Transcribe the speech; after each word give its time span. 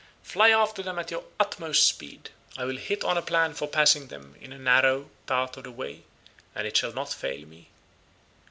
Fly 0.23 0.49
after 0.49 0.81
them 0.81 0.97
at 0.97 1.11
your 1.11 1.25
utmost 1.39 1.87
speed; 1.87 2.31
I 2.57 2.65
will 2.65 2.77
hit 2.77 3.03
on 3.03 3.19
a 3.19 3.21
plan 3.21 3.53
for 3.53 3.67
passing 3.67 4.07
them 4.07 4.35
in 4.41 4.51
a 4.51 4.57
narrow 4.57 5.11
part 5.27 5.57
of 5.57 5.65
the 5.65 5.71
way, 5.71 6.01
and 6.55 6.65
it 6.65 6.75
shall 6.75 6.93
not 6.93 7.13
fail 7.13 7.45
me." 7.45 7.67